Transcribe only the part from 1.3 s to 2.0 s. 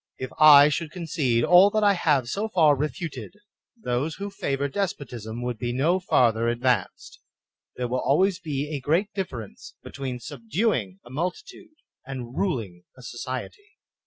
all that I